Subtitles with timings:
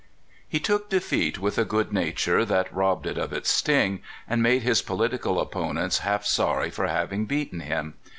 [0.49, 4.63] He took defeat with a good nature that robbed it of its sting, and made
[4.63, 7.93] his poUtical opponents half sorry for having beaten him.